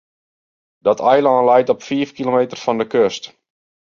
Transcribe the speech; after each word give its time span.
Dat 0.85 0.99
eilân 1.11 1.47
leit 1.49 1.71
op 1.73 1.85
fiif 1.87 2.09
kilometer 2.17 2.57
fan 2.63 2.79
de 2.81 2.85
kust. 2.93 3.23